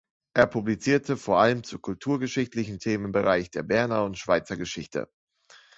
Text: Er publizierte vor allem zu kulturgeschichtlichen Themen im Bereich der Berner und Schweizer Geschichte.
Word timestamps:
Er 0.33 0.47
publizierte 0.47 1.15
vor 1.15 1.39
allem 1.39 1.63
zu 1.63 1.77
kulturgeschichtlichen 1.77 2.79
Themen 2.79 3.05
im 3.05 3.11
Bereich 3.11 3.51
der 3.51 3.61
Berner 3.61 4.03
und 4.03 4.17
Schweizer 4.17 4.57
Geschichte. 4.57 5.07